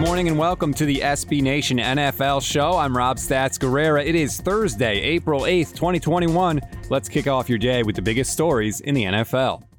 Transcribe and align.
morning 0.00 0.28
and 0.28 0.38
welcome 0.38 0.72
to 0.72 0.86
the 0.86 0.96
SB 1.00 1.42
Nation 1.42 1.76
NFL 1.76 2.42
show. 2.42 2.78
I'm 2.78 2.96
Rob 2.96 3.18
Stats 3.18 3.58
Guerrera. 3.58 4.02
It 4.02 4.14
is 4.14 4.40
Thursday, 4.40 4.98
April 4.98 5.42
8th, 5.42 5.74
2021. 5.74 6.58
Let's 6.88 7.06
kick 7.06 7.26
off 7.26 7.50
your 7.50 7.58
day 7.58 7.82
with 7.82 7.96
the 7.96 8.02
biggest 8.02 8.32
stories 8.32 8.80
in 8.80 8.94
the 8.94 9.04
NFL. 9.04 9.69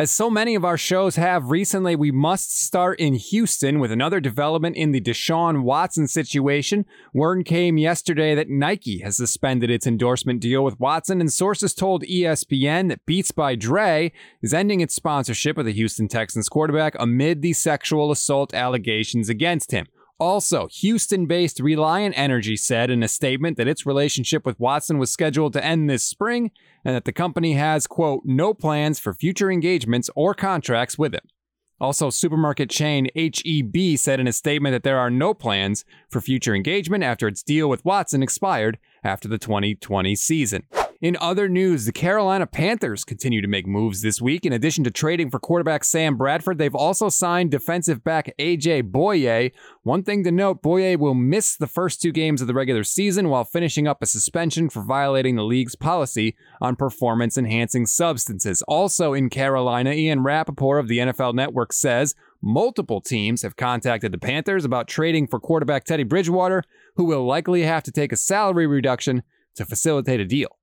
As 0.00 0.10
so 0.10 0.30
many 0.30 0.54
of 0.54 0.64
our 0.64 0.78
shows 0.78 1.16
have 1.16 1.50
recently, 1.50 1.94
we 1.94 2.10
must 2.10 2.58
start 2.58 2.98
in 2.98 3.16
Houston 3.16 3.80
with 3.80 3.92
another 3.92 4.18
development 4.18 4.76
in 4.76 4.92
the 4.92 5.00
Deshaun 5.02 5.62
Watson 5.62 6.08
situation. 6.08 6.86
Word 7.12 7.44
came 7.44 7.76
yesterday 7.76 8.34
that 8.34 8.48
Nike 8.48 9.00
has 9.00 9.18
suspended 9.18 9.68
its 9.68 9.86
endorsement 9.86 10.40
deal 10.40 10.64
with 10.64 10.80
Watson, 10.80 11.20
and 11.20 11.30
sources 11.30 11.74
told 11.74 12.04
ESPN 12.04 12.88
that 12.88 13.04
Beats 13.04 13.30
by 13.30 13.54
Dre 13.54 14.10
is 14.40 14.54
ending 14.54 14.80
its 14.80 14.94
sponsorship 14.94 15.58
of 15.58 15.66
the 15.66 15.74
Houston 15.74 16.08
Texans 16.08 16.48
quarterback 16.48 16.96
amid 16.98 17.42
the 17.42 17.52
sexual 17.52 18.10
assault 18.10 18.54
allegations 18.54 19.28
against 19.28 19.70
him. 19.70 19.86
Also, 20.20 20.68
Houston 20.70 21.24
based 21.24 21.60
Reliant 21.60 22.14
Energy 22.14 22.54
said 22.54 22.90
in 22.90 23.02
a 23.02 23.08
statement 23.08 23.56
that 23.56 23.66
its 23.66 23.86
relationship 23.86 24.44
with 24.44 24.60
Watson 24.60 24.98
was 24.98 25.10
scheduled 25.10 25.54
to 25.54 25.64
end 25.64 25.88
this 25.88 26.04
spring 26.04 26.50
and 26.84 26.94
that 26.94 27.06
the 27.06 27.12
company 27.12 27.54
has, 27.54 27.86
quote, 27.86 28.20
no 28.26 28.52
plans 28.52 28.98
for 28.98 29.14
future 29.14 29.50
engagements 29.50 30.10
or 30.14 30.34
contracts 30.34 30.98
with 30.98 31.14
him. 31.14 31.22
Also, 31.80 32.10
supermarket 32.10 32.68
chain 32.68 33.08
HEB 33.16 33.96
said 33.96 34.20
in 34.20 34.28
a 34.28 34.32
statement 34.34 34.74
that 34.74 34.82
there 34.82 34.98
are 34.98 35.08
no 35.08 35.32
plans 35.32 35.86
for 36.10 36.20
future 36.20 36.54
engagement 36.54 37.02
after 37.02 37.26
its 37.26 37.42
deal 37.42 37.70
with 37.70 37.82
Watson 37.86 38.22
expired 38.22 38.78
after 39.02 39.26
the 39.26 39.38
2020 39.38 40.14
season. 40.16 40.64
In 41.00 41.16
other 41.18 41.48
news, 41.48 41.86
the 41.86 41.92
Carolina 41.92 42.46
Panthers 42.46 43.04
continue 43.04 43.40
to 43.40 43.48
make 43.48 43.66
moves 43.66 44.02
this 44.02 44.20
week. 44.20 44.44
In 44.44 44.52
addition 44.52 44.84
to 44.84 44.90
trading 44.90 45.30
for 45.30 45.38
quarterback 45.38 45.82
Sam 45.82 46.18
Bradford, 46.18 46.58
they've 46.58 46.74
also 46.74 47.08
signed 47.08 47.50
defensive 47.50 48.04
back 48.04 48.34
AJ 48.38 48.90
Bouye. 48.90 49.52
One 49.82 50.02
thing 50.02 50.24
to 50.24 50.30
note 50.30 50.62
Bouye 50.62 50.98
will 50.98 51.14
miss 51.14 51.56
the 51.56 51.66
first 51.66 52.02
two 52.02 52.12
games 52.12 52.42
of 52.42 52.48
the 52.48 52.52
regular 52.52 52.84
season 52.84 53.30
while 53.30 53.44
finishing 53.46 53.88
up 53.88 54.02
a 54.02 54.06
suspension 54.06 54.68
for 54.68 54.82
violating 54.82 55.36
the 55.36 55.42
league's 55.42 55.74
policy 55.74 56.36
on 56.60 56.76
performance 56.76 57.38
enhancing 57.38 57.86
substances. 57.86 58.60
Also 58.68 59.14
in 59.14 59.30
Carolina, 59.30 59.92
Ian 59.92 60.22
Rapoport 60.22 60.80
of 60.80 60.88
the 60.88 60.98
NFL 60.98 61.32
Network 61.32 61.72
says 61.72 62.14
multiple 62.42 63.00
teams 63.00 63.40
have 63.40 63.56
contacted 63.56 64.12
the 64.12 64.18
Panthers 64.18 64.66
about 64.66 64.86
trading 64.86 65.26
for 65.26 65.40
quarterback 65.40 65.84
Teddy 65.84 66.04
Bridgewater, 66.04 66.62
who 66.96 67.04
will 67.04 67.24
likely 67.24 67.62
have 67.62 67.84
to 67.84 67.90
take 67.90 68.12
a 68.12 68.16
salary 68.16 68.66
reduction 68.66 69.22
to 69.56 69.64
facilitate 69.64 70.20
a 70.20 70.26
deal. 70.26 70.58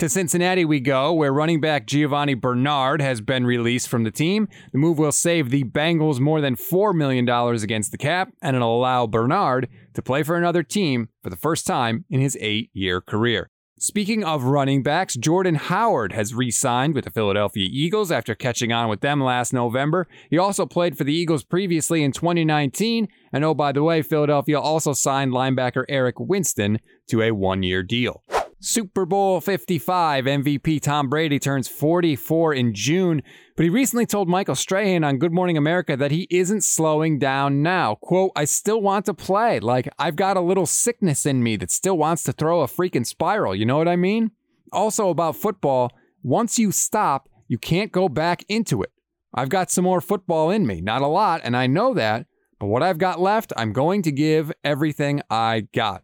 To 0.00 0.08
Cincinnati 0.08 0.64
we 0.64 0.80
go, 0.80 1.12
where 1.12 1.30
running 1.30 1.60
back 1.60 1.86
Giovani 1.86 2.32
Bernard 2.32 3.02
has 3.02 3.20
been 3.20 3.44
released 3.44 3.86
from 3.86 4.04
the 4.04 4.10
team. 4.10 4.48
The 4.72 4.78
move 4.78 4.98
will 4.98 5.12
save 5.12 5.50
the 5.50 5.64
Bengals 5.64 6.18
more 6.18 6.40
than 6.40 6.56
$4 6.56 6.94
million 6.94 7.28
against 7.28 7.92
the 7.92 7.98
cap, 7.98 8.32
and 8.40 8.56
it'll 8.56 8.78
allow 8.78 9.06
Bernard 9.06 9.68
to 9.92 10.00
play 10.00 10.22
for 10.22 10.36
another 10.36 10.62
team 10.62 11.10
for 11.22 11.28
the 11.28 11.36
first 11.36 11.66
time 11.66 12.06
in 12.08 12.18
his 12.18 12.34
eight 12.40 12.70
year 12.72 13.02
career. 13.02 13.50
Speaking 13.78 14.24
of 14.24 14.44
running 14.44 14.82
backs, 14.82 15.16
Jordan 15.16 15.56
Howard 15.56 16.12
has 16.12 16.32
re 16.32 16.50
signed 16.50 16.94
with 16.94 17.04
the 17.04 17.10
Philadelphia 17.10 17.68
Eagles 17.70 18.10
after 18.10 18.34
catching 18.34 18.72
on 18.72 18.88
with 18.88 19.02
them 19.02 19.22
last 19.22 19.52
November. 19.52 20.08
He 20.30 20.38
also 20.38 20.64
played 20.64 20.96
for 20.96 21.04
the 21.04 21.12
Eagles 21.12 21.44
previously 21.44 22.02
in 22.02 22.12
2019. 22.12 23.06
And 23.34 23.44
oh, 23.44 23.52
by 23.52 23.72
the 23.72 23.82
way, 23.82 24.00
Philadelphia 24.00 24.58
also 24.58 24.94
signed 24.94 25.32
linebacker 25.32 25.84
Eric 25.90 26.18
Wilson 26.18 26.78
to 27.08 27.20
a 27.20 27.32
one 27.32 27.62
year 27.62 27.82
deal. 27.82 28.22
Super 28.62 29.06
Bowl 29.06 29.40
55 29.40 30.26
MVP 30.26 30.82
Tom 30.82 31.08
Brady 31.08 31.38
turns 31.38 31.66
44 31.66 32.52
in 32.52 32.74
June, 32.74 33.22
but 33.56 33.64
he 33.64 33.70
recently 33.70 34.04
told 34.04 34.28
Michael 34.28 34.54
Strahan 34.54 35.02
on 35.02 35.16
Good 35.16 35.32
Morning 35.32 35.56
America 35.56 35.96
that 35.96 36.10
he 36.10 36.26
isn't 36.28 36.62
slowing 36.62 37.18
down 37.18 37.62
now. 37.62 37.94
Quote, 37.94 38.32
I 38.36 38.44
still 38.44 38.82
want 38.82 39.06
to 39.06 39.14
play. 39.14 39.60
Like, 39.60 39.88
I've 39.98 40.14
got 40.14 40.36
a 40.36 40.42
little 40.42 40.66
sickness 40.66 41.24
in 41.24 41.42
me 41.42 41.56
that 41.56 41.70
still 41.70 41.96
wants 41.96 42.22
to 42.24 42.32
throw 42.32 42.60
a 42.60 42.66
freaking 42.66 43.06
spiral. 43.06 43.54
You 43.54 43.64
know 43.64 43.78
what 43.78 43.88
I 43.88 43.96
mean? 43.96 44.32
Also, 44.72 45.08
about 45.08 45.36
football, 45.36 45.90
once 46.22 46.58
you 46.58 46.70
stop, 46.70 47.30
you 47.48 47.56
can't 47.56 47.90
go 47.90 48.10
back 48.10 48.44
into 48.46 48.82
it. 48.82 48.92
I've 49.32 49.48
got 49.48 49.70
some 49.70 49.84
more 49.84 50.02
football 50.02 50.50
in 50.50 50.66
me. 50.66 50.82
Not 50.82 51.00
a 51.00 51.06
lot, 51.06 51.40
and 51.44 51.56
I 51.56 51.66
know 51.66 51.94
that, 51.94 52.26
but 52.58 52.66
what 52.66 52.82
I've 52.82 52.98
got 52.98 53.20
left, 53.20 53.54
I'm 53.56 53.72
going 53.72 54.02
to 54.02 54.12
give 54.12 54.52
everything 54.62 55.22
I 55.30 55.66
got. 55.72 56.02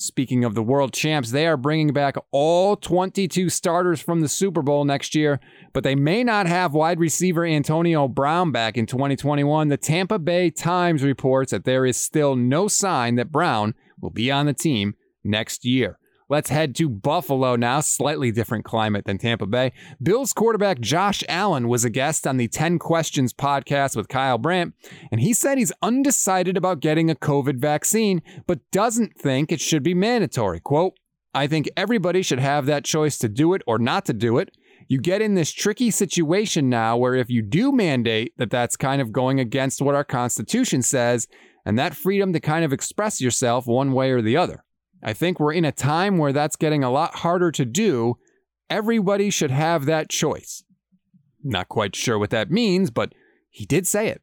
Speaking 0.00 0.44
of 0.44 0.54
the 0.54 0.62
world 0.62 0.94
champs, 0.94 1.30
they 1.30 1.46
are 1.46 1.58
bringing 1.58 1.92
back 1.92 2.16
all 2.30 2.74
22 2.74 3.50
starters 3.50 4.00
from 4.00 4.22
the 4.22 4.28
Super 4.28 4.62
Bowl 4.62 4.86
next 4.86 5.14
year, 5.14 5.40
but 5.74 5.84
they 5.84 5.94
may 5.94 6.24
not 6.24 6.46
have 6.46 6.72
wide 6.72 6.98
receiver 6.98 7.44
Antonio 7.44 8.08
Brown 8.08 8.50
back 8.50 8.78
in 8.78 8.86
2021. 8.86 9.68
The 9.68 9.76
Tampa 9.76 10.18
Bay 10.18 10.48
Times 10.48 11.02
reports 11.02 11.50
that 11.50 11.64
there 11.64 11.84
is 11.84 11.98
still 11.98 12.34
no 12.34 12.66
sign 12.66 13.16
that 13.16 13.30
Brown 13.30 13.74
will 14.00 14.08
be 14.08 14.30
on 14.30 14.46
the 14.46 14.54
team 14.54 14.94
next 15.22 15.66
year. 15.66 15.98
Let's 16.30 16.48
head 16.48 16.76
to 16.76 16.88
Buffalo 16.88 17.56
now, 17.56 17.80
slightly 17.80 18.30
different 18.30 18.64
climate 18.64 19.04
than 19.04 19.18
Tampa 19.18 19.46
Bay. 19.46 19.72
Bills 20.00 20.32
quarterback 20.32 20.78
Josh 20.78 21.24
Allen 21.28 21.66
was 21.66 21.84
a 21.84 21.90
guest 21.90 22.24
on 22.24 22.36
the 22.36 22.46
10 22.46 22.78
Questions 22.78 23.32
podcast 23.32 23.96
with 23.96 24.06
Kyle 24.06 24.38
Brandt, 24.38 24.74
and 25.10 25.20
he 25.20 25.32
said 25.32 25.58
he's 25.58 25.72
undecided 25.82 26.56
about 26.56 26.78
getting 26.78 27.10
a 27.10 27.16
COVID 27.16 27.56
vaccine, 27.56 28.22
but 28.46 28.60
doesn't 28.70 29.18
think 29.18 29.50
it 29.50 29.60
should 29.60 29.82
be 29.82 29.92
mandatory. 29.92 30.60
Quote, 30.60 30.96
I 31.34 31.48
think 31.48 31.68
everybody 31.76 32.22
should 32.22 32.38
have 32.38 32.64
that 32.66 32.84
choice 32.84 33.18
to 33.18 33.28
do 33.28 33.52
it 33.54 33.62
or 33.66 33.80
not 33.80 34.04
to 34.04 34.12
do 34.12 34.38
it. 34.38 34.56
You 34.86 35.00
get 35.00 35.22
in 35.22 35.34
this 35.34 35.50
tricky 35.50 35.90
situation 35.90 36.68
now 36.68 36.96
where 36.96 37.16
if 37.16 37.28
you 37.28 37.42
do 37.42 37.72
mandate 37.72 38.34
that 38.36 38.50
that's 38.50 38.76
kind 38.76 39.02
of 39.02 39.10
going 39.10 39.40
against 39.40 39.82
what 39.82 39.96
our 39.96 40.04
Constitution 40.04 40.82
says, 40.82 41.26
and 41.66 41.76
that 41.76 41.96
freedom 41.96 42.32
to 42.34 42.38
kind 42.38 42.64
of 42.64 42.72
express 42.72 43.20
yourself 43.20 43.66
one 43.66 43.92
way 43.92 44.12
or 44.12 44.22
the 44.22 44.36
other. 44.36 44.62
I 45.02 45.12
think 45.12 45.40
we're 45.40 45.52
in 45.52 45.64
a 45.64 45.72
time 45.72 46.18
where 46.18 46.32
that's 46.32 46.56
getting 46.56 46.84
a 46.84 46.90
lot 46.90 47.16
harder 47.16 47.50
to 47.52 47.64
do. 47.64 48.16
Everybody 48.68 49.30
should 49.30 49.50
have 49.50 49.86
that 49.86 50.10
choice. 50.10 50.62
Not 51.42 51.68
quite 51.68 51.96
sure 51.96 52.18
what 52.18 52.30
that 52.30 52.50
means, 52.50 52.90
but 52.90 53.14
he 53.48 53.64
did 53.64 53.86
say 53.86 54.08
it. 54.08 54.22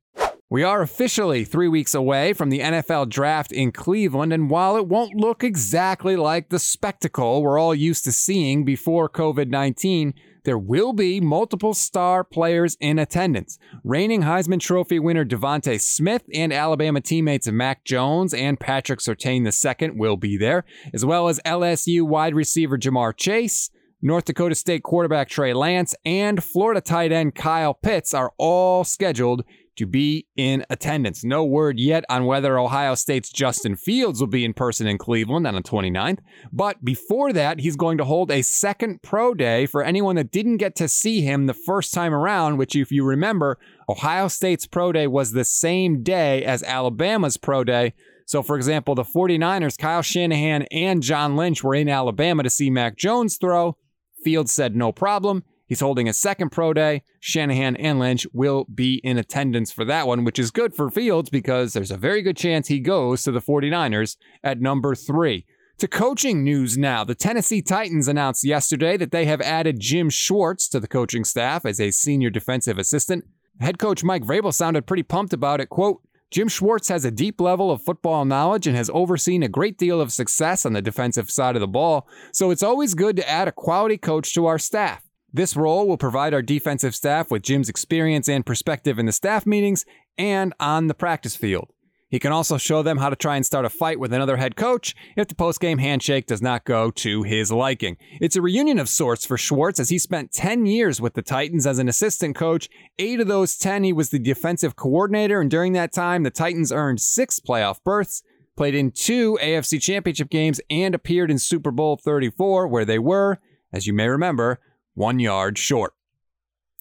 We 0.50 0.64
are 0.64 0.82
officially 0.82 1.44
three 1.44 1.68
weeks 1.68 1.94
away 1.94 2.32
from 2.32 2.50
the 2.50 2.60
NFL 2.60 3.10
draft 3.10 3.52
in 3.52 3.74
Cleveland, 3.74 4.32
and 4.32 4.50
while 4.50 4.78
it 4.78 4.88
won't 4.88 5.14
look 5.14 5.44
exactly 5.44 6.16
like 6.16 6.48
the 6.48 6.60
spectacle 6.60 7.44
we're 7.44 7.60
all 7.60 7.76
used 7.76 8.06
to 8.06 8.14
seeing 8.14 8.64
before 8.64 9.10
COVID 9.10 9.50
19, 9.50 10.14
there 10.48 10.58
will 10.58 10.94
be 10.94 11.20
multiple 11.20 11.74
star 11.74 12.24
players 12.24 12.78
in 12.80 12.98
attendance. 12.98 13.60
Reigning 13.84 14.22
Heisman 14.22 14.62
Trophy 14.62 14.98
winner 14.98 15.26
DeVonta 15.26 15.78
Smith 15.78 16.24
and 16.34 16.54
Alabama 16.54 17.02
teammates 17.02 17.52
Mac 17.52 17.84
Jones 17.84 18.34
and 18.34 18.58
Patrick 18.58 19.02
Surtain 19.02 19.46
II 19.46 19.90
will 19.90 20.16
be 20.16 20.38
there, 20.38 20.64
as 20.94 21.04
well 21.04 21.28
as 21.28 21.42
LSU 21.46 22.04
wide 22.04 22.34
receiver 22.34 22.78
Ja'Marr 22.78 23.14
Chase. 23.18 23.72
North 24.02 24.24
Dakota 24.24 24.56
State 24.56 24.84
quarterback 24.84 25.28
Trey 25.28 25.54
Lance 25.54 25.94
and 26.06 26.42
Florida 26.42 26.80
tight 26.80 27.12
end 27.12 27.36
Kyle 27.36 27.74
Pitts 27.74 28.14
are 28.14 28.32
all 28.38 28.86
scheduled 28.86 29.44
to 29.78 29.86
be 29.86 30.28
in 30.36 30.66
attendance. 30.70 31.24
No 31.24 31.44
word 31.46 31.80
yet 31.80 32.04
on 32.10 32.26
whether 32.26 32.60
Ohio 32.60 32.96
State's 32.96 33.30
Justin 33.30 33.76
Fields 33.76 34.20
will 34.20 34.28
be 34.28 34.46
in 34.46 34.54
person 34.54 34.88
in 34.88 34.98
Cleveland 34.98 35.48
on 35.48 35.56
the 35.56 35.62
29th. 35.62 36.20
But 36.52 36.84
before 36.84 37.34
that, 37.34 37.60
he's 37.60 37.76
going 37.76 37.98
to 37.98 38.06
hold 38.06 38.32
a 38.32 38.42
second 38.42 39.02
pro 39.02 39.34
day 39.34 39.66
for 39.66 39.84
anyone 39.84 40.16
that 40.18 40.32
didn't 40.32 40.58
get 40.58 40.76
to 40.76 40.88
see 40.88 41.22
him 41.22 41.46
the 41.46 41.54
first 41.54 41.94
time 41.94 42.14
around, 42.14 42.58
which, 42.58 42.76
if 42.76 42.92
you 42.92 43.04
remember, 43.04 43.58
Ohio 43.90 44.28
State's 44.28 44.68
pro 44.68 44.92
day 44.92 45.08
was 45.08 45.32
the 45.32 45.46
same 45.46 46.04
day 46.04 46.44
as 46.44 46.64
Alabama's 46.64 47.38
pro 47.38 47.64
day. 47.64 47.94
So, 48.26 48.44
for 48.44 48.58
example, 48.58 48.94
the 48.94 49.04
49ers, 49.04 49.78
Kyle 49.78 50.02
Shanahan 50.02 50.64
and 50.64 51.02
John 51.02 51.38
Lynch 51.38 51.64
were 51.64 51.76
in 51.76 51.88
Alabama 51.88 52.44
to 52.44 52.50
see 52.50 52.70
Mac 52.70 52.98
Jones 52.98 53.38
throw. 53.38 53.78
Fields 54.24 54.52
said 54.52 54.76
no 54.76 54.92
problem. 54.92 55.44
He's 55.68 55.82
holding 55.82 56.08
a 56.08 56.14
second 56.14 56.52
pro 56.52 56.74
day. 56.74 57.04
Shanahan 57.20 57.76
and 57.76 58.00
Lynch 58.00 58.26
will 58.34 58.66
be 58.74 58.96
in 59.04 59.18
attendance 59.18 59.72
for 59.72 59.86
that 59.86 60.08
one, 60.08 60.24
which 60.24 60.40
is 60.40 60.50
good 60.50 60.74
for 60.74 60.90
Fields 60.90 61.30
because 61.30 61.74
there's 61.74 61.92
a 61.92 61.98
very 61.98 62.22
good 62.22 62.38
chance 62.38 62.68
he 62.68 62.80
goes 62.80 63.24
to 63.24 63.32
the 63.32 63.42
49ers 63.42 64.16
at 64.44 64.62
number 64.62 64.96
three. 64.96 65.46
To 65.80 65.88
coaching 65.88 66.44
news 66.44 66.76
now, 66.78 67.04
the 67.04 67.14
Tennessee 67.14 67.62
Titans 67.62 68.08
announced 68.08 68.44
yesterday 68.44 68.98
that 68.98 69.12
they 69.12 69.26
have 69.26 69.42
added 69.42 69.80
Jim 69.80 70.10
Schwartz 70.10 70.68
to 70.70 70.80
the 70.80 70.88
coaching 70.88 71.24
staff 71.24 71.66
as 71.66 71.80
a 71.80 71.92
senior 71.92 72.32
defensive 72.32 72.80
assistant. 72.80 73.26
Head 73.60 73.78
coach 73.78 74.04
Mike 74.04 74.24
Vrabel 74.24 74.54
sounded 74.54 74.88
pretty 74.88 75.04
pumped 75.04 75.34
about 75.34 75.62
it. 75.62 75.70
Quote, 75.70 76.02
Jim 76.30 76.48
Schwartz 76.48 76.90
has 76.90 77.06
a 77.06 77.12
deep 77.12 77.40
level 77.40 77.72
of 77.72 77.82
football 77.82 78.26
knowledge 78.26 78.68
and 78.68 78.76
has 78.76 78.90
overseen 78.94 79.44
a 79.44 79.48
great 79.48 79.78
deal 79.78 80.02
of 80.02 80.12
success 80.12 80.66
on 80.66 80.74
the 80.74 80.82
defensive 80.82 81.30
side 81.30 81.56
of 81.56 81.62
the 81.62 81.68
ball, 81.68 82.08
so 82.34 82.52
it's 82.52 82.64
always 82.64 82.96
good 82.96 83.16
to 83.16 83.30
add 83.30 83.48
a 83.48 83.52
quality 83.52 83.98
coach 83.98 84.34
to 84.34 84.46
our 84.46 84.60
staff. 84.60 85.07
This 85.34 85.56
role 85.56 85.88
will 85.88 85.98
provide 85.98 86.34
our 86.34 86.42
defensive 86.42 86.96
staff 86.96 87.30
with 87.30 87.44
Jim's 87.44 87.70
experience 87.70 88.30
and 88.30 88.46
perspective 88.46 88.98
in 88.98 89.06
the 89.06 89.12
staff 89.12 89.46
meetings 89.46 89.86
and 90.18 90.54
on 90.60 90.88
the 90.88 90.94
practice 90.94 91.36
field. 91.36 91.72
He 92.10 92.20
can 92.20 92.32
also 92.32 92.58
show 92.58 92.84
them 92.84 93.00
how 93.00 93.10
to 93.10 93.18
try 93.18 93.36
and 93.36 93.46
start 93.46 93.66
a 93.66 93.70
fight 93.70 94.00
with 94.00 94.14
another 94.14 94.38
head 94.38 94.56
coach 94.56 94.96
if 95.18 95.28
the 95.28 95.36
postgame 95.36 95.82
handshake 95.82 96.26
does 96.26 96.42
not 96.42 96.64
go 96.64 96.90
to 96.92 97.24
his 97.24 97.52
liking. 97.52 97.98
It's 98.22 98.38
a 98.38 98.42
reunion 98.42 98.80
of 98.80 98.88
sorts 98.88 99.26
for 99.26 99.38
Schwartz 99.38 99.82
as 99.82 99.90
he 99.90 100.00
spent 100.00 100.32
10 100.32 100.66
years 100.66 101.02
with 101.02 101.16
the 101.16 101.22
Titans 101.22 101.68
as 101.68 101.80
an 101.80 101.90
assistant 101.90 102.38
coach. 102.38 102.70
Eight 102.98 103.20
of 103.20 103.28
those 103.28 103.58
10, 103.58 103.84
he 103.84 103.92
was 103.92 104.10
the 104.10 104.20
defensive 104.20 104.78
coordinator, 104.78 105.42
and 105.42 105.52
during 105.52 105.74
that 105.74 105.92
time, 105.92 106.24
the 106.24 106.32
Titans 106.32 106.72
earned 106.72 107.02
six 107.02 107.42
playoff 107.42 107.84
berths, 107.84 108.24
played 108.56 108.74
in 108.74 108.92
two 108.92 109.38
AFC 109.42 109.82
championship 109.82 110.30
games, 110.30 110.62
and 110.70 110.96
appeared 110.96 111.30
in 111.30 111.38
Super 111.38 111.72
Bowl 111.72 111.98
34, 111.98 112.70
where 112.70 112.86
they 112.86 113.00
were, 113.00 113.40
as 113.74 113.86
you 113.86 113.92
may 113.92 114.08
remember, 114.08 114.62
one 114.98 115.20
yard 115.20 115.58
short. 115.60 115.94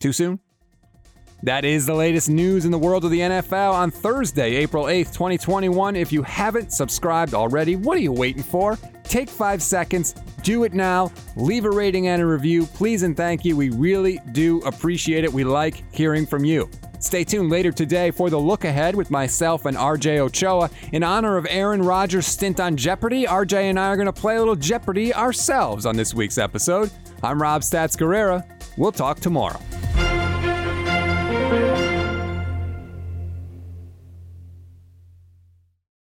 Too 0.00 0.12
soon? 0.12 0.40
That 1.42 1.66
is 1.66 1.84
the 1.84 1.94
latest 1.94 2.30
news 2.30 2.64
in 2.64 2.70
the 2.70 2.78
world 2.78 3.04
of 3.04 3.10
the 3.10 3.20
NFL 3.20 3.74
on 3.74 3.90
Thursday, 3.90 4.56
April 4.56 4.84
8th, 4.84 5.12
2021. 5.12 5.94
If 5.96 6.12
you 6.12 6.22
haven't 6.22 6.72
subscribed 6.72 7.34
already, 7.34 7.76
what 7.76 7.98
are 7.98 8.00
you 8.00 8.12
waiting 8.12 8.42
for? 8.42 8.78
Take 9.04 9.28
five 9.28 9.62
seconds, 9.62 10.14
do 10.42 10.64
it 10.64 10.72
now, 10.72 11.12
leave 11.36 11.66
a 11.66 11.70
rating 11.70 12.08
and 12.08 12.22
a 12.22 12.26
review. 12.26 12.64
Please 12.64 13.02
and 13.02 13.14
thank 13.14 13.44
you. 13.44 13.54
We 13.54 13.68
really 13.68 14.18
do 14.32 14.60
appreciate 14.60 15.24
it. 15.24 15.32
We 15.32 15.44
like 15.44 15.84
hearing 15.94 16.24
from 16.24 16.42
you. 16.46 16.70
Stay 17.00 17.22
tuned 17.22 17.50
later 17.50 17.70
today 17.70 18.10
for 18.10 18.30
the 18.30 18.38
look 18.38 18.64
ahead 18.64 18.94
with 18.94 19.10
myself 19.10 19.66
and 19.66 19.76
RJ 19.76 20.20
Ochoa. 20.20 20.70
In 20.92 21.02
honor 21.02 21.36
of 21.36 21.46
Aaron 21.50 21.82
Rodgers' 21.82 22.26
stint 22.26 22.60
on 22.60 22.78
Jeopardy, 22.78 23.24
RJ 23.24 23.64
and 23.64 23.78
I 23.78 23.88
are 23.88 23.96
going 23.96 24.06
to 24.06 24.12
play 24.12 24.36
a 24.36 24.38
little 24.38 24.56
Jeopardy 24.56 25.14
ourselves 25.14 25.84
on 25.84 25.96
this 25.96 26.14
week's 26.14 26.38
episode. 26.38 26.90
I'm 27.22 27.40
Rob 27.40 27.62
Stats 27.62 27.96
Guerrera. 27.96 28.44
We'll 28.76 28.92
talk 28.92 29.20
tomorrow. 29.20 29.60